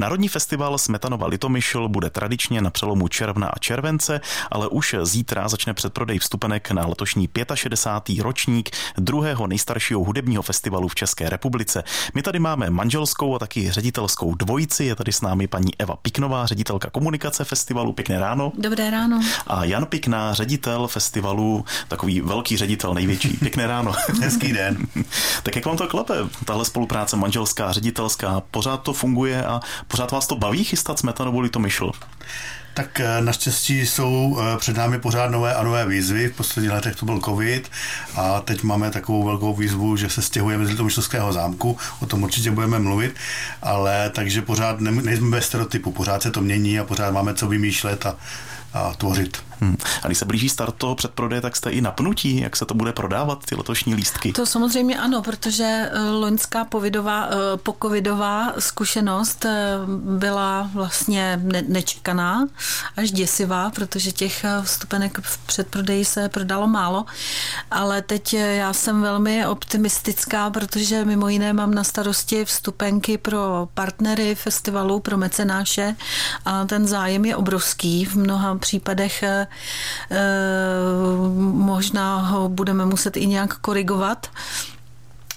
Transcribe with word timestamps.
Národní 0.00 0.28
festival 0.28 0.78
Smetanova 0.78 1.26
Litomyšl 1.26 1.88
bude 1.88 2.10
tradičně 2.10 2.60
na 2.60 2.70
přelomu 2.70 3.08
června 3.08 3.48
a 3.48 3.58
července, 3.58 4.20
ale 4.50 4.68
už 4.68 4.96
zítra 5.02 5.48
začne 5.48 5.74
předprodej 5.74 6.18
vstupenek 6.18 6.70
na 6.70 6.86
letošní 6.86 7.28
65. 7.54 8.22
ročník 8.22 8.70
druhého 8.98 9.46
nejstaršího 9.46 10.04
hudebního 10.04 10.42
festivalu 10.42 10.88
v 10.88 10.94
České 10.94 11.30
republice. 11.30 11.84
My 12.14 12.22
tady 12.22 12.38
máme 12.38 12.70
manželskou 12.70 13.34
a 13.34 13.38
taky 13.38 13.70
ředitelskou 13.70 14.34
dvojici. 14.34 14.84
Je 14.84 14.96
tady 14.96 15.12
s 15.12 15.20
námi 15.20 15.46
paní 15.46 15.70
Eva 15.78 15.96
Piknová, 15.96 16.46
ředitelka 16.46 16.90
komunikace 16.90 17.44
festivalu. 17.44 17.92
Pěkné 17.92 18.18
ráno. 18.20 18.52
Dobré 18.58 18.90
ráno. 18.90 19.20
A 19.46 19.64
Jan 19.64 19.86
Pikná, 19.86 20.34
ředitel 20.34 20.88
festivalu, 20.88 21.64
takový 21.88 22.20
velký 22.20 22.56
ředitel, 22.56 22.94
největší. 22.94 23.28
Pěkné 23.28 23.66
ráno. 23.66 23.92
Hezký 24.22 24.52
den. 24.52 24.86
tak 25.42 25.56
jak 25.56 25.66
vám 25.66 25.76
to 25.76 25.88
klape, 25.88 26.14
tahle 26.44 26.64
spolupráce 26.64 27.16
manželská, 27.16 27.72
ředitelská, 27.72 28.42
pořád 28.50 28.82
to 28.82 28.92
funguje 28.92 29.46
a 29.46 29.60
Pořád 29.88 30.12
vás 30.12 30.26
to 30.26 30.36
baví 30.36 30.64
chystat 30.64 30.98
smetanovu 30.98 31.40
to 31.48 31.58
myšl? 31.58 31.90
Tak 32.76 33.00
eh, 33.00 33.20
naštěstí 33.20 33.86
jsou 33.86 34.38
eh, 34.40 34.58
před 34.58 34.76
námi 34.76 34.98
pořád 34.98 35.30
nové 35.30 35.54
a 35.54 35.62
nové 35.62 35.86
výzvy. 35.86 36.28
V 36.28 36.36
posledních 36.36 36.72
letech 36.72 36.96
to 36.96 37.06
byl 37.06 37.20
covid 37.20 37.70
a 38.16 38.40
teď 38.40 38.62
máme 38.62 38.90
takovou 38.90 39.24
velkou 39.24 39.54
výzvu, 39.54 39.96
že 39.96 40.10
se 40.10 40.22
stěhujeme 40.22 40.66
z 40.66 40.70
Litomyšlského 40.70 41.32
zámku, 41.32 41.78
o 42.00 42.06
tom 42.06 42.22
určitě 42.22 42.50
budeme 42.50 42.78
mluvit, 42.78 43.14
ale 43.62 44.10
takže 44.10 44.42
pořád 44.42 44.80
nejsme 44.80 45.30
ve 45.30 45.42
stereotypu, 45.42 45.92
pořád 45.92 46.22
se 46.22 46.30
to 46.30 46.40
mění 46.40 46.78
a 46.78 46.84
pořád 46.84 47.10
máme 47.10 47.34
co 47.34 47.48
vymýšlet 47.48 48.06
a, 48.06 48.16
a 48.74 48.94
tvořit. 48.94 49.36
Hmm. 49.60 49.76
A 50.02 50.06
když 50.06 50.18
se 50.18 50.24
blíží 50.24 50.48
start 50.48 50.74
toho 50.74 50.94
předprodeje, 50.94 51.40
tak 51.40 51.56
jste 51.56 51.70
i 51.70 51.80
napnutí, 51.80 52.40
jak 52.40 52.56
se 52.56 52.66
to 52.66 52.74
bude 52.74 52.92
prodávat, 52.92 53.44
ty 53.44 53.54
letošní 53.54 53.94
lístky? 53.94 54.32
To 54.32 54.46
samozřejmě 54.46 54.98
ano, 54.98 55.22
protože 55.22 55.64
eh, 55.64 56.00
loňská 56.10 56.64
povidová, 56.64 57.28
pokovidová 57.62 58.52
zkušenost 58.58 59.46
byla 60.18 60.70
vlastně 60.74 61.40
nečekaná, 61.68 62.15
až 62.96 63.10
děsivá, 63.10 63.70
protože 63.70 64.12
těch 64.12 64.44
vstupenek 64.62 65.18
v 65.22 65.38
předprodeji 65.38 66.04
se 66.04 66.28
prodalo 66.28 66.66
málo, 66.66 67.04
ale 67.70 68.02
teď 68.02 68.34
já 68.34 68.72
jsem 68.72 69.02
velmi 69.02 69.46
optimistická, 69.46 70.50
protože 70.50 71.04
mimo 71.04 71.28
jiné 71.28 71.52
mám 71.52 71.74
na 71.74 71.84
starosti 71.84 72.44
vstupenky 72.44 73.18
pro 73.18 73.68
partnery 73.74 74.34
festivalu, 74.34 75.00
pro 75.00 75.16
mecenáše 75.16 75.96
a 76.44 76.64
ten 76.64 76.86
zájem 76.86 77.24
je 77.24 77.36
obrovský. 77.36 78.04
V 78.04 78.14
mnoha 78.14 78.58
případech 78.58 79.24
Eh, 80.10 80.16
možná 81.38 82.16
ho 82.16 82.48
budeme 82.48 82.86
muset 82.86 83.16
i 83.16 83.26
nějak 83.26 83.58
korigovat. 83.58 84.26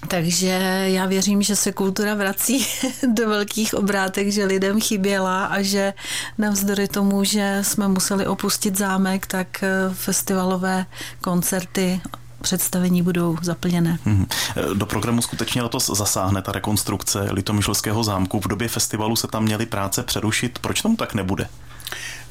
Takže 0.08 0.48
já 0.86 1.06
věřím, 1.06 1.42
že 1.42 1.56
se 1.56 1.72
kultura 1.72 2.14
vrací 2.14 2.66
do 3.14 3.28
velkých 3.28 3.74
obrátek, 3.74 4.32
že 4.32 4.44
lidem 4.44 4.80
chyběla 4.80 5.44
a 5.44 5.62
že 5.62 5.94
navzdory 6.38 6.88
tomu, 6.88 7.24
že 7.24 7.58
jsme 7.62 7.88
museli 7.88 8.26
opustit 8.26 8.78
zámek, 8.78 9.26
tak 9.26 9.62
eh, 9.62 9.68
festivalové 9.92 10.86
koncerty 11.20 12.00
představení 12.42 13.02
budou 13.02 13.36
zaplněné. 13.42 13.98
Mhm. 14.04 14.26
Do 14.74 14.86
programu 14.86 15.22
skutečně 15.22 15.62
letos 15.62 15.86
zasáhne 15.86 16.42
ta 16.42 16.52
rekonstrukce 16.52 17.28
Litomyšlského 17.30 18.04
zámku. 18.04 18.40
V 18.40 18.48
době 18.48 18.68
festivalu 18.68 19.16
se 19.16 19.26
tam 19.26 19.42
měly 19.42 19.66
práce 19.66 20.02
přerušit. 20.02 20.58
Proč 20.58 20.82
tomu 20.82 20.96
tak 20.96 21.14
nebude? 21.14 21.48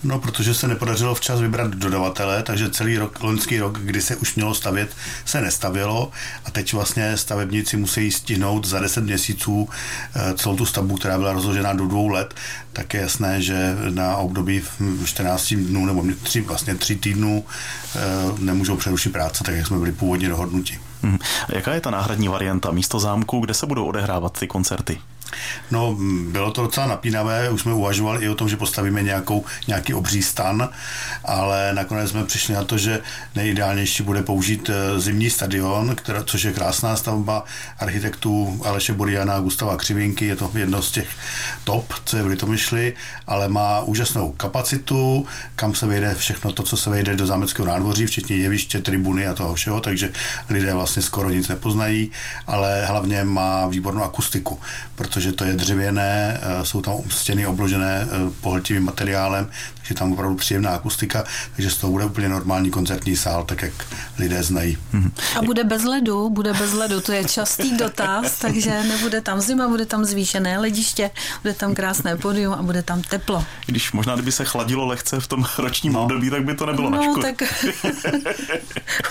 No, 0.03 0.19
protože 0.19 0.53
se 0.53 0.67
nepodařilo 0.67 1.16
včas 1.16 1.39
vybrat 1.39 1.72
dodavatele, 1.72 2.44
takže 2.44 2.69
celý 2.69 2.97
rok, 2.97 3.23
loňský 3.23 3.59
rok, 3.59 3.80
kdy 3.80 4.02
se 4.02 4.16
už 4.16 4.35
mělo 4.35 4.53
stavět, 4.53 4.95
se 5.25 5.41
nestavilo 5.41 6.11
a 6.45 6.52
teď 6.52 6.73
vlastně 6.73 7.17
stavebníci 7.17 7.77
musí 7.77 8.11
stihnout 8.11 8.66
za 8.66 8.80
10 8.80 9.03
měsíců 9.03 9.69
eh, 10.16 10.33
celou 10.33 10.55
tu 10.55 10.66
stavbu, 10.66 10.95
která 10.95 11.17
byla 11.17 11.33
rozložena 11.33 11.73
do 11.73 11.88
dvou 11.88 12.07
let, 12.07 12.33
tak 12.73 12.94
je 12.94 13.02
jasné, 13.02 13.41
že 13.41 13.75
na 13.89 14.17
období 14.17 14.61
14 15.05 15.53
dnů 15.53 15.85
nebo 15.85 16.05
tři, 16.23 16.41
vlastně 16.41 16.75
tři 16.75 16.95
týdnů 16.95 17.45
eh, 17.95 18.00
nemůžou 18.39 18.77
přerušit 18.77 19.13
práce, 19.13 19.44
tak 19.44 19.55
jak 19.55 19.67
jsme 19.67 19.77
byli 19.77 19.91
původně 19.91 20.29
dohodnuti. 20.29 20.79
Hmm. 21.03 21.19
Jaká 21.50 21.73
je 21.73 21.81
ta 21.81 21.91
náhradní 21.91 22.28
varianta 22.28 22.72
místo 22.72 23.00
zámku, 23.00 23.40
kde 23.40 23.53
se 23.53 23.66
budou 23.66 23.85
odehrávat 23.85 24.40
ty 24.40 24.47
koncerty? 24.47 25.01
No, 25.72 25.97
bylo 26.29 26.51
to 26.51 26.62
docela 26.62 26.88
napínavé, 26.88 27.50
už 27.50 27.62
jsme 27.62 27.73
uvažovali 27.73 28.25
i 28.25 28.29
o 28.29 28.35
tom, 28.35 28.50
že 28.50 28.57
postavíme 28.57 29.03
nějakou, 29.03 29.45
nějaký 29.67 29.94
obří 29.94 30.23
stan, 30.23 30.69
ale 31.25 31.73
nakonec 31.73 32.09
jsme 32.09 32.25
přišli 32.25 32.53
na 32.53 32.63
to, 32.63 32.78
že 32.78 33.01
nejideálnější 33.35 34.03
bude 34.03 34.23
použít 34.23 34.69
eh, 34.69 35.00
zimní 35.00 35.29
stadion, 35.29 35.95
která, 35.95 36.23
což 36.23 36.44
je 36.44 36.53
krásná 36.53 36.95
stavba 36.95 37.44
architektů 37.79 38.62
Aleše 38.66 38.94
Boriana 38.94 39.35
a 39.35 39.40
Gustava 39.40 39.78
Křivinky, 39.78 40.25
je 40.25 40.35
to 40.35 40.51
jedno 40.56 40.81
z 40.81 40.91
těch 40.91 41.07
top, 41.63 41.94
co 42.06 42.17
je 42.17 42.23
v 42.23 42.28
Litomyšli, 42.28 42.94
ale 43.28 43.50
má 43.50 43.79
úžasnou 43.79 44.31
kapacitu, 44.31 45.25
kam 45.56 45.75
se 45.75 45.88
vejde 45.88 46.16
všechno 46.16 46.51
to, 46.51 46.63
co 46.63 46.78
se 46.78 46.90
vejde 46.90 47.16
do 47.16 47.25
zámeckého 47.25 47.67
nádvoří, 47.67 48.06
včetně 48.06 48.35
jeviště, 48.35 48.81
tribuny 48.81 49.28
a 49.28 49.34
toho 49.34 49.56
všeho, 49.56 49.81
takže 49.81 50.11
lidé 50.50 50.73
vlastně 50.73 51.01
skoro 51.01 51.29
nic 51.29 51.47
nepoznají, 51.47 52.11
ale 52.47 52.85
hlavně 52.85 53.23
má 53.23 53.67
výbornou 53.67 54.03
akustiku, 54.03 54.59
protože 54.96 55.19
protože 55.19 55.31
to 55.31 55.44
je 55.44 55.53
dřevěné, 55.53 56.40
eh, 56.41 56.66
jsou 56.66 56.81
tam 56.81 56.94
stěny 57.09 57.47
obložené 57.47 58.07
eh, 58.12 58.31
pohltivým 58.41 58.84
materiálem, 58.84 59.50
takže 59.75 59.94
tam 59.94 60.13
opravdu 60.13 60.35
příjemná 60.35 60.69
akustika, 60.69 61.24
takže 61.56 61.72
z 61.72 61.78
toho 61.78 61.91
bude 61.91 62.06
úplně 62.06 62.30
normální 62.30 62.72
koncertní 62.72 63.16
sál, 63.16 63.44
tak 63.44 63.62
jak 63.62 63.74
lidé 64.18 64.44
znají. 64.44 64.78
Mhm. 64.94 65.12
A 65.40 65.41
bude 65.41 65.63
bez 65.63 65.84
ledu, 65.84 66.29
bude 66.29 66.53
bez 66.53 66.74
ledu, 66.74 67.02
to 67.02 67.12
je 67.12 67.25
častý 67.25 67.78
dotaz, 67.78 68.40
takže 68.40 68.84
nebude 68.84 69.22
tam 69.22 69.41
zima, 69.41 69.68
bude 69.68 69.85
tam 69.85 70.06
zvýšené 70.06 70.59
lediště, 70.59 71.12
bude 71.41 71.53
tam 71.53 71.75
krásné 71.75 72.16
podium 72.16 72.53
a 72.53 72.62
bude 72.62 72.84
tam 72.84 73.02
teplo. 73.02 73.46
Když 73.66 73.91
možná, 73.91 74.13
kdyby 74.13 74.31
se 74.31 74.46
chladilo 74.46 74.85
lehce 74.85 75.19
v 75.19 75.28
tom 75.28 75.46
ročním 75.58 75.94
no. 75.94 76.03
období, 76.03 76.29
tak 76.29 76.44
by 76.44 76.56
to 76.56 76.66
nebylo 76.66 76.90
no, 76.90 76.97
na 76.97 77.03
škodu. 77.03 77.22
tak 77.22 77.44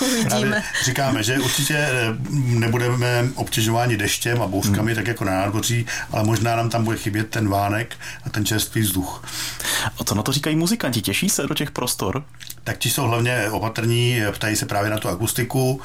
uvidíme. 0.03 0.63
Říkáme, 0.85 1.23
že 1.23 1.39
určitě 1.39 1.75
eh, 1.77 2.17
nebudeme 2.33 3.29
obtěžováni 3.35 3.97
deštěm 3.97 4.43
a 4.43 4.47
bouřkami, 4.47 4.93
hmm. 4.93 4.97
tak 4.97 5.07
jako 5.07 5.25
na 5.25 5.33
nádvoří, 5.33 5.87
ale 6.13 6.25
možná 6.25 6.57
nám 6.57 6.71
tam 6.71 6.85
bude 6.85 6.97
chybět 6.97 7.31
ten 7.31 7.49
vánek 7.49 7.97
a 8.27 8.31
ten 8.31 8.45
čerstvý 8.45 8.81
vzduch. 8.81 9.25
A 10.01 10.05
co 10.05 10.15
na 10.15 10.23
to 10.23 10.33
říkají 10.33 10.57
muzikanti? 10.57 11.03
Těší 11.03 11.29
se 11.29 11.47
do 11.47 11.55
těch 11.55 11.71
prostor? 11.71 12.25
Tak 12.65 12.79
ti 12.79 12.91
jsou 12.91 13.03
hlavně 13.03 13.51
opatrní, 13.51 14.23
ptají 14.33 14.57
se 14.57 14.67
právě 14.67 14.91
na 14.91 14.99
tu 14.99 15.09
akustiku, 15.09 15.81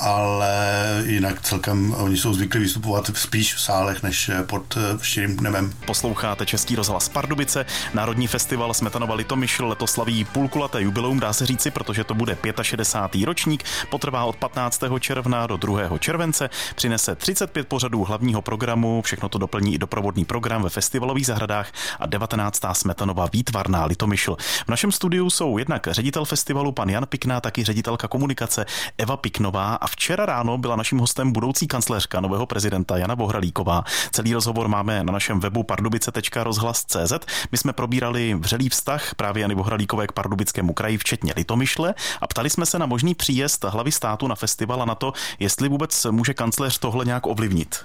ale 0.00 1.02
jinak 1.06 1.42
celkem 1.42 1.94
oni 1.94 2.16
jsou 2.16 2.34
zvyklí 2.34 2.60
vystupovat 2.60 3.10
spíš 3.14 3.54
v 3.54 3.60
sálech 3.60 4.02
než 4.02 4.30
pod 4.46 4.78
širým 5.02 5.40
nebem. 5.40 5.72
Posloucháte 5.86 6.46
Český 6.46 6.76
rozhlas 6.76 7.08
Pardubice. 7.08 7.66
Národní 7.94 8.26
festival 8.26 8.74
Smetanova 8.74 9.14
Litomyšl 9.14 9.66
letos 9.66 9.90
slaví 9.90 10.24
půlkulaté 10.24 10.82
jubileum, 10.82 11.20
dá 11.20 11.32
se 11.32 11.46
říci, 11.46 11.70
protože 11.70 12.04
to 12.04 12.14
bude 12.14 12.36
65. 12.62 13.24
ročník, 13.24 13.64
potrvá 13.90 14.24
od 14.24 14.36
15. 14.36 14.82
června 15.00 15.46
do 15.46 15.56
2. 15.56 15.98
července, 15.98 16.50
přinese 16.74 17.14
35 17.14 17.68
pořadů 17.68 18.04
hlavního 18.04 18.42
programu, 18.42 19.02
všechno 19.02 19.28
to 19.28 19.38
doplní 19.38 19.74
i 19.74 19.78
doprovodný 19.78 20.24
program 20.24 20.62
ve 20.62 20.70
festivalových 20.70 21.26
zahradách 21.26 21.72
a 22.00 22.06
19. 22.06 22.62
Smetanova 22.72 23.28
výtvarná 23.32 23.84
Litomyšl. 23.84 24.36
V 24.66 24.68
našem 24.68 24.92
studiu 24.92 25.30
jsou 25.30 25.58
jednak 25.58 25.88
ředitel 25.90 26.24
festivalu 26.24 26.72
pan 26.72 26.88
Jan 26.88 27.06
Pikná, 27.06 27.40
taky 27.40 27.64
ředitelka 27.64 28.08
komunikace 28.08 28.66
Eva 28.98 29.16
Piknová 29.16 29.74
a 29.74 29.87
včera 29.88 30.26
ráno 30.26 30.58
byla 30.58 30.76
naším 30.76 30.98
hostem 30.98 31.32
budoucí 31.32 31.66
kancléřka 31.66 32.20
nového 32.20 32.46
prezidenta 32.46 32.96
Jana 32.96 33.16
Bohralíková. 33.16 33.84
Celý 34.10 34.34
rozhovor 34.34 34.68
máme 34.68 35.04
na 35.04 35.12
našem 35.12 35.40
webu 35.40 35.62
pardubice.rozhlas.cz. 35.62 37.12
My 37.52 37.58
jsme 37.58 37.72
probírali 37.72 38.34
vřelý 38.34 38.68
vztah 38.68 39.14
právě 39.14 39.40
Jany 39.40 39.54
Bohralíkové 39.54 40.06
k 40.06 40.12
pardubickému 40.12 40.72
kraji, 40.72 40.98
včetně 40.98 41.32
Litomyšle 41.36 41.94
a 42.20 42.26
ptali 42.26 42.50
jsme 42.50 42.66
se 42.66 42.78
na 42.78 42.86
možný 42.86 43.14
příjezd 43.14 43.64
hlavy 43.64 43.92
státu 43.92 44.28
na 44.28 44.34
festival 44.34 44.82
a 44.82 44.84
na 44.84 44.94
to, 44.94 45.12
jestli 45.38 45.68
vůbec 45.68 46.06
může 46.10 46.34
kancléř 46.34 46.78
tohle 46.78 47.04
nějak 47.04 47.26
ovlivnit. 47.26 47.84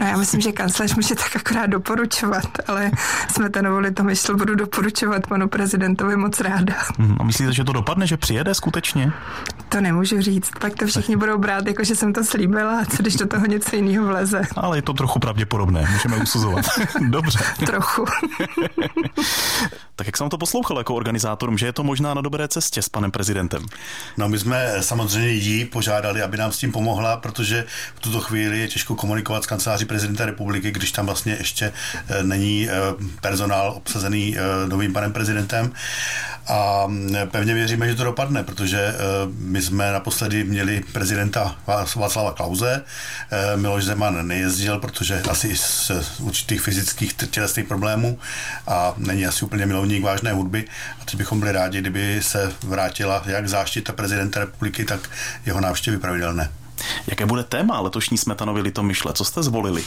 No 0.00 0.06
já 0.06 0.16
myslím, 0.16 0.40
že 0.40 0.52
kancléř 0.52 0.94
může 0.94 1.14
tak 1.14 1.36
akorát 1.36 1.66
doporučovat, 1.66 2.44
ale 2.66 2.90
jsme 3.30 3.50
nevolili 3.62 3.90
to 3.90 4.04
myšl, 4.04 4.36
budu 4.36 4.54
doporučovat 4.54 5.26
panu 5.26 5.48
prezidentovi 5.48 6.16
moc 6.16 6.40
ráda. 6.40 6.74
Mhm, 6.98 7.16
a 7.20 7.24
myslíte, 7.24 7.52
že 7.52 7.64
to 7.64 7.72
dopadne, 7.72 8.06
že 8.06 8.16
přijede 8.16 8.54
skutečně? 8.54 9.12
To 9.72 9.80
nemůžu 9.80 10.20
říct, 10.20 10.50
pak 10.60 10.74
to 10.74 10.86
všichni 10.86 11.16
budou 11.16 11.38
brát, 11.38 11.66
jako 11.66 11.84
že 11.84 11.96
jsem 11.96 12.12
to 12.12 12.24
slíbila 12.24 12.80
a 12.80 12.84
co 12.84 12.96
když 13.02 13.16
do 13.16 13.26
toho 13.26 13.46
něco 13.46 13.76
jiného 13.76 14.06
vleze. 14.06 14.42
Ale 14.56 14.78
je 14.78 14.82
to 14.82 14.92
trochu 14.92 15.18
pravděpodobné, 15.18 15.88
můžeme 15.92 16.16
usuzovat. 16.16 16.64
Dobře. 17.00 17.38
trochu. 17.66 18.04
tak 19.96 20.06
jak 20.06 20.16
jsem 20.16 20.28
to 20.28 20.38
poslouchal 20.38 20.78
jako 20.78 20.94
organizátorům, 20.94 21.58
že 21.58 21.66
je 21.66 21.72
to 21.72 21.84
možná 21.84 22.14
na 22.14 22.20
dobré 22.20 22.48
cestě 22.48 22.82
s 22.82 22.88
panem 22.88 23.10
prezidentem? 23.10 23.62
No 24.16 24.28
my 24.28 24.38
jsme 24.38 24.72
samozřejmě 24.80 25.28
jí 25.28 25.64
požádali, 25.64 26.22
aby 26.22 26.36
nám 26.36 26.52
s 26.52 26.58
tím 26.58 26.72
pomohla, 26.72 27.16
protože 27.16 27.64
v 27.94 28.00
tuto 28.00 28.20
chvíli 28.20 28.58
je 28.58 28.68
těžko 28.68 28.94
komunikovat 28.94 29.44
s 29.44 29.46
kanceláří 29.46 29.84
prezidenta 29.84 30.26
republiky, 30.26 30.70
když 30.70 30.92
tam 30.92 31.06
vlastně 31.06 31.36
ještě 31.38 31.72
eh, 32.08 32.22
není 32.22 32.68
eh, 32.68 32.72
personál 33.20 33.72
obsazený 33.76 34.36
eh, 34.36 34.68
novým 34.68 34.92
panem 34.92 35.12
prezidentem. 35.12 35.72
a 36.48 36.86
pevně 37.30 37.54
věříme, 37.54 37.88
že 37.88 37.94
to 37.94 38.04
dopadne, 38.04 38.42
protože 38.42 38.94
my 39.38 39.61
jsme 39.62 39.92
naposledy 39.92 40.44
měli 40.44 40.84
prezidenta 40.92 41.56
Václava 41.66 42.32
Klauze, 42.32 42.84
Miloš 43.56 43.84
Zeman 43.84 44.26
nejezdil, 44.28 44.78
protože 44.78 45.22
asi 45.30 45.56
z 45.56 45.90
určitých 46.18 46.60
fyzických 46.60 47.14
tělesných 47.14 47.66
problémů 47.66 48.18
a 48.66 48.94
není 48.96 49.26
asi 49.26 49.44
úplně 49.44 49.66
milovník 49.66 50.02
vážné 50.02 50.32
hudby 50.32 50.64
a 51.00 51.04
teď 51.04 51.14
bychom 51.14 51.40
byli 51.40 51.52
rádi, 51.52 51.80
kdyby 51.80 52.22
se 52.22 52.52
vrátila 52.62 53.22
jak 53.26 53.48
záštita 53.48 53.92
prezidenta 53.92 54.40
republiky, 54.40 54.84
tak 54.84 55.10
jeho 55.46 55.60
návštěvy 55.60 55.98
pravidelné. 55.98 56.50
Jaké 57.06 57.26
bude 57.26 57.44
téma 57.44 57.80
letošní 57.80 58.18
Smetanovy 58.18 58.60
litomyšle? 58.60 59.12
Co 59.12 59.24
jste 59.24 59.42
zvolili? 59.42 59.84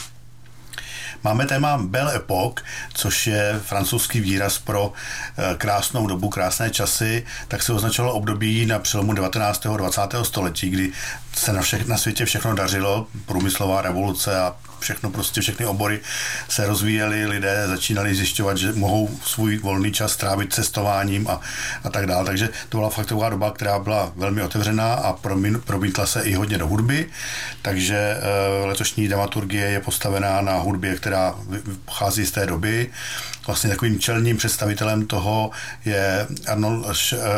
Máme 1.24 1.46
téma 1.46 1.78
Belle 1.78 2.16
Époque, 2.16 2.64
což 2.94 3.28
je 3.28 3.60
francouzský 3.66 4.20
výraz 4.20 4.58
pro 4.60 4.94
eh, 5.38 5.56
krásnou 5.58 6.08
dobu, 6.08 6.30
krásné 6.30 6.70
časy, 6.70 7.26
tak 7.48 7.64
se 7.64 7.74
označovalo 7.74 8.14
období 8.14 8.66
na 8.66 8.80
přelomu 8.80 9.14
19. 9.14 9.66
a 9.66 9.78
20. 9.78 10.02
století, 10.24 10.70
kdy 10.70 10.92
se 11.36 11.54
na, 11.54 11.62
všech, 11.62 11.88
na 11.88 11.98
světě 11.98 12.26
všechno 12.26 12.56
dařilo, 12.56 13.08
průmyslová 13.26 13.82
revoluce 13.82 14.40
a 14.40 14.56
všechno 14.80 15.10
prostě, 15.10 15.42
všechny 15.42 15.66
obory 15.66 16.00
se 16.50 16.68
rozvíjely, 16.68 17.26
lidé 17.26 17.68
začínali 17.68 18.16
zjišťovat, 18.16 18.58
že 18.58 18.74
mohou 18.74 19.20
svůj 19.24 19.58
volný 19.58 19.92
čas 19.92 20.12
strávit 20.12 20.54
cestováním 20.54 21.28
a, 21.28 21.42
a 21.84 21.90
tak 21.90 22.06
dále. 22.06 22.26
Takže 22.26 22.50
to 22.70 22.78
byla 22.78 22.90
fakt 22.90 23.06
taková 23.06 23.30
doba, 23.30 23.52
která 23.52 23.80
byla 23.80 24.12
velmi 24.16 24.42
otevřená 24.42 24.94
a 24.94 25.14
promítla 25.66 26.06
se 26.06 26.22
i 26.22 26.34
hodně 26.34 26.58
do 26.58 26.68
hudby. 26.68 27.10
Takže 27.62 27.98
e, 27.98 28.66
letošní 28.66 29.08
dramaturgie 29.08 29.66
je 29.66 29.80
postavená 29.80 30.42
na 30.42 30.58
hudbě, 30.58 30.96
která 31.06 31.36
pochází 31.86 32.26
z 32.26 32.32
té 32.32 32.46
doby. 32.46 32.90
Vlastně 33.48 33.70
takovým 33.70 34.00
čelním 34.00 34.38
představitelem 34.38 35.08
toho 35.08 35.52
je 35.86 36.28
Arnold, 36.48 36.98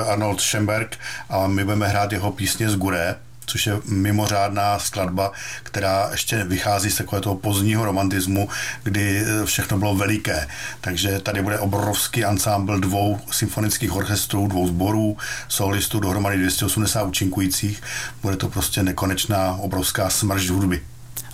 Arnold 0.10 0.42
Schemberg 0.42 0.98
a 1.30 1.48
my 1.48 1.64
budeme 1.64 1.88
hrát 1.88 2.12
jeho 2.12 2.32
písně 2.32 2.70
z 2.70 2.76
Gure, 2.76 3.16
což 3.46 3.68
je 3.68 3.80
mimořádná 3.86 4.80
skladba, 4.80 5.32
která 5.64 6.08
ještě 6.12 6.44
vychází 6.44 6.92
z 6.92 6.96
takového 6.96 7.22
toho 7.22 7.36
pozdního 7.36 7.86
romantismu, 7.86 8.50
kdy 8.84 9.24
eh, 9.26 9.46
všechno 9.46 9.78
bylo 9.78 9.96
veliké. 9.96 10.48
Takže 10.82 11.20
tady 11.20 11.42
bude 11.42 11.60
obrovský 11.60 12.26
ansámbl 12.26 12.80
dvou 12.80 13.20
symfonických 13.32 13.96
orchestrů, 13.96 14.48
dvou 14.48 14.68
sborů, 14.68 15.18
solistů, 15.48 16.00
dohromady 16.00 16.38
280 16.38 17.04
účinkujících. 17.04 17.82
Bude 18.22 18.36
to 18.36 18.50
prostě 18.50 18.84
nekonečná 18.84 19.58
obrovská 19.60 20.10
smršť 20.10 20.50
hudby. 20.50 20.82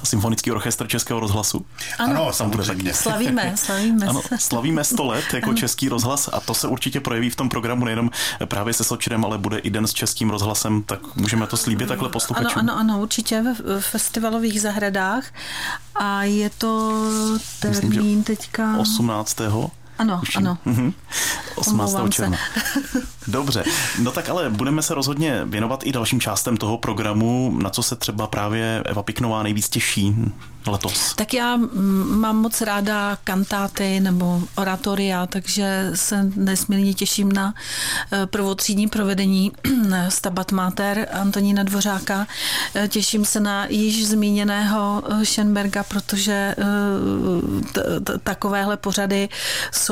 Symfonický 0.04 0.52
orchestr 0.52 0.88
Českého 0.88 1.20
rozhlasu. 1.20 1.66
Ano, 2.00 2.12
ano 2.12 2.34
samozřejmě. 2.34 2.94
Slavíme, 2.94 3.54
slavíme. 3.56 4.08
Ano, 4.08 4.22
slavíme 4.40 4.84
100 4.84 5.06
let 5.06 5.26
jako 5.34 5.50
ano. 5.50 5.58
Český 5.58 5.90
rozhlas 5.90 6.30
a 6.34 6.40
to 6.40 6.54
se 6.54 6.68
určitě 6.68 7.00
projeví 7.00 7.30
v 7.30 7.36
tom 7.36 7.50
programu 7.50 7.86
nejenom 7.86 8.10
právě 8.46 8.74
se 8.74 8.84
Sočinem, 8.84 9.26
ale 9.26 9.38
bude 9.38 9.58
i 9.58 9.70
den 9.70 9.88
s 9.88 9.94
Českým 9.94 10.30
rozhlasem, 10.30 10.84
tak 10.84 11.16
můžeme 11.16 11.48
to 11.48 11.58
slíbit 11.58 11.88
takhle 11.88 12.10
posluchačům. 12.10 12.60
Ano, 12.60 12.74
ano, 12.78 12.94
ano, 12.94 13.02
určitě 13.02 13.42
ve 13.42 13.82
festivalových 13.82 14.62
zahradách 14.62 15.26
a 15.96 16.24
je 16.24 16.50
to 16.50 16.94
termín 17.60 17.90
Myslím, 17.90 18.24
teďka... 18.24 18.78
18. 18.78 19.42
Ano, 19.98 20.20
Tuším. 20.20 20.48
ano. 20.48 20.58
18. 21.56 21.94
Mhm. 21.94 22.12
června. 22.12 22.38
Dobře, 23.28 23.64
no 24.02 24.12
tak 24.12 24.30
ale 24.30 24.50
budeme 24.50 24.82
se 24.82 24.94
rozhodně 24.94 25.42
věnovat 25.46 25.80
i 25.84 25.92
dalším 25.92 26.20
částem 26.20 26.58
toho 26.58 26.78
programu, 26.78 27.58
na 27.62 27.70
co 27.70 27.84
se 27.84 27.96
třeba 27.96 28.28
právě 28.28 28.84
Eva 28.86 29.04
Piknová 29.04 29.44
nejvíc 29.44 29.70
těší 29.70 30.16
letos. 30.68 31.14
Tak 31.16 31.34
já 31.34 31.60
mám 32.06 32.38
moc 32.38 32.62
ráda 32.62 33.18
kantáty 33.24 34.00
nebo 34.00 34.42
oratoria, 34.56 35.26
takže 35.26 35.92
se 35.94 36.32
nesmírně 36.36 36.94
těším 36.94 37.32
na 37.32 37.54
eh, 38.12 38.26
prvotřídní 38.26 38.88
provedení 38.88 39.52
Stabat 40.10 40.52
Mater 40.52 41.08
Antonína 41.12 41.64
Dvořáka. 41.64 42.28
Eh, 42.76 42.88
těším 42.88 43.26
se 43.26 43.40
na 43.40 43.66
již 43.70 44.08
zmíněného 44.08 45.04
eh, 45.10 45.26
Schenberga, 45.26 45.84
protože 45.84 46.56
takovéhle 48.24 48.78
pořady 48.78 49.30
jsou 49.72 49.83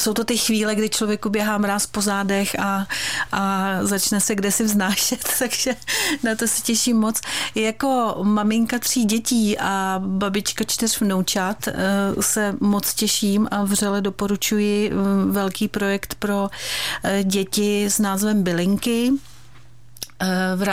jsou 0.00 0.14
to 0.14 0.24
ty 0.24 0.36
chvíle, 0.36 0.74
kdy 0.74 0.88
člověku 0.88 1.30
běhá 1.30 1.58
mráz 1.58 1.86
po 1.86 2.00
zádech 2.00 2.58
a, 2.58 2.86
a 3.32 3.74
začne 3.82 4.20
se 4.20 4.34
kde 4.34 4.52
si 4.52 4.64
vznášet, 4.64 5.28
takže 5.38 5.76
na 6.22 6.34
to 6.34 6.48
se 6.48 6.62
těším 6.62 6.96
moc. 6.96 7.20
Jako 7.54 8.16
maminka 8.22 8.78
tří 8.78 9.04
dětí 9.04 9.58
a 9.58 10.00
babička 10.04 10.64
čtyř 10.64 11.00
vnoučat 11.00 11.68
eh, 11.68 11.74
se 12.20 12.54
moc 12.60 12.94
těším 12.94 13.48
a 13.50 13.64
vřele 13.64 14.00
doporučuji 14.00 14.90
eh, 14.90 14.94
velký 15.30 15.68
projekt 15.68 16.14
pro 16.14 16.50
eh, 17.04 17.24
děti 17.24 17.84
s 17.84 17.98
názvem 17.98 18.42
Bylinky 18.42 19.12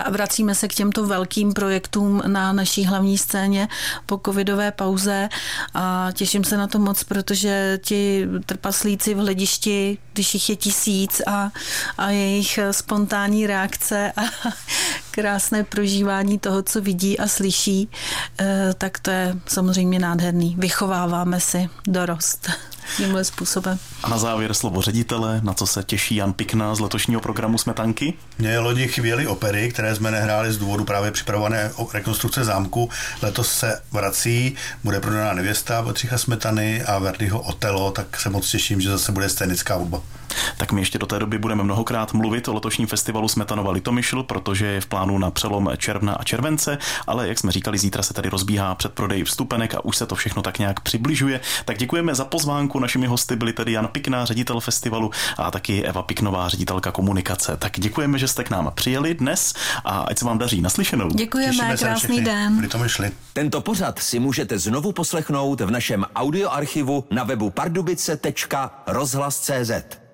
vracíme 0.10 0.56
se 0.56 0.68
k 0.68 0.74
těmto 0.74 1.06
velkým 1.06 1.54
projektům 1.54 2.22
na 2.28 2.54
naší 2.54 2.86
hlavní 2.86 3.18
scéně 3.18 3.68
po 4.06 4.22
covidové 4.26 4.72
pauze 4.72 5.30
a 5.74 6.10
těším 6.14 6.44
se 6.44 6.58
na 6.58 6.68
to 6.68 6.80
moc, 6.80 7.04
protože 7.04 7.80
ti 7.84 8.28
trpaslíci 8.46 9.14
v 9.14 9.18
hledišti, 9.18 9.98
když 10.14 10.34
jich 10.34 10.50
je 10.50 10.56
tisíc 10.56 11.22
a, 11.28 11.52
a 11.98 12.10
jejich 12.10 12.60
spontánní 12.72 13.48
reakce 13.48 14.14
a 14.18 14.22
krásné 15.22 15.64
prožívání 15.64 16.40
toho, 16.40 16.64
co 16.64 16.82
vidí 16.82 17.20
a 17.20 17.28
slyší, 17.28 17.90
eh, 18.40 18.74
tak 18.78 19.00
to 19.00 19.12
je 19.12 19.36
samozřejmě 19.48 20.00
nádherný. 20.00 20.56
Vychováváme 20.60 21.40
si 21.40 21.70
dorost 21.88 22.50
tímhle 22.98 23.24
způsobem. 23.24 23.80
A 24.04 24.10
na 24.10 24.18
závěr 24.18 24.54
slovo 24.54 24.82
ředitele, 24.82 25.42
na 25.44 25.54
co 25.54 25.68
se 25.68 25.84
těší 25.84 26.16
Jan 26.16 26.34
Pikna 26.34 26.76
z 26.76 26.80
letošního 26.80 27.22
programu 27.22 27.58
Smetanky? 27.58 28.14
Mě 28.38 28.60
lodi 28.60 28.88
chvíli 28.88 29.28
opery, 29.28 29.70
které 29.70 29.96
jsme 29.96 30.12
nehráli 30.12 30.54
z 30.54 30.58
důvodu 30.58 30.86
právě 30.86 31.12
připravované 31.12 31.72
rekonstrukce 31.94 32.44
zámku. 32.44 32.90
Letos 33.22 33.52
se 33.52 33.82
vrací, 33.92 34.56
bude 34.84 35.00
prodaná 35.00 35.34
nevěsta 35.34 35.82
Bedřicha 35.82 36.18
Smetany 36.18 36.84
a 36.84 37.00
Verdiho 37.00 37.42
Otelo, 37.42 37.92
tak 37.92 38.20
se 38.20 38.30
moc 38.30 38.50
těším, 38.50 38.82
že 38.82 38.90
zase 38.90 39.12
bude 39.12 39.30
scénická 39.30 39.76
hudba. 39.76 40.02
Tak 40.58 40.72
my 40.72 40.82
ještě 40.82 40.98
do 40.98 41.06
té 41.06 41.20
doby 41.20 41.38
budeme 41.38 41.64
mnohokrát 41.64 42.14
mluvit 42.14 42.48
o 42.48 42.54
letošním 42.54 42.88
festivalu 42.88 43.28
Smetanova 43.28 43.72
Litomyšl, 43.72 44.24
protože 44.24 44.66
je 44.66 44.82
v 44.82 44.86
plánu 44.86 45.18
na 45.18 45.32
přelom 45.32 45.70
června 45.78 46.14
a 46.14 46.24
července, 46.24 46.78
ale 47.08 47.28
jak 47.28 47.40
jsme 47.40 47.52
říkali, 47.52 47.78
zítra 47.78 48.04
se 48.04 48.14
tady 48.14 48.30
rozbíhá 48.30 48.76
předprodej 48.76 49.24
vstupenek 49.24 49.76
a 49.76 49.86
už 49.86 49.98
se 49.98 50.06
to 50.06 50.16
všechno 50.16 50.42
tak 50.42 50.60
nějak 50.60 50.80
přibližuje. 50.80 51.40
Tak 51.66 51.78
děkujeme 51.78 52.16
za 52.16 52.26
pozvánku. 52.26 52.80
Našimi 52.80 53.08
hosty 53.08 53.36
byli 53.36 53.54
tedy 53.54 53.72
Jan 53.72 53.88
Pikná, 53.88 54.26
ředitel 54.26 54.60
festivalu 54.60 55.12
a 55.38 55.52
taky 55.52 55.84
Eva 55.84 56.04
Piknová, 56.04 56.50
ředitelka 56.50 56.92
komunikace. 56.92 57.58
Tak 57.58 57.80
děkujeme, 57.80 58.20
že 58.20 58.28
jste 58.28 58.44
k 58.44 58.50
nám 58.50 58.72
přijeli 58.76 59.14
dnes 59.14 59.54
a 59.86 60.00
ať 60.00 60.18
se 60.18 60.26
vám 60.26 60.38
daří 60.38 60.62
naslyšenou. 60.62 61.10
Děkujeme, 61.10 61.78
krásný 61.78 62.22
den. 62.22 62.70
Tento 63.34 63.62
pořad 63.62 64.00
si 64.00 64.20
můžete 64.20 64.60
znovu 64.60 64.92
poslechnout 64.92 65.62
v 65.62 65.72
našem 65.72 66.06
audioarchivu 66.16 67.04
na 67.12 67.24
webu 67.24 67.50
pardubice.rozhlas.cz. 67.50 70.07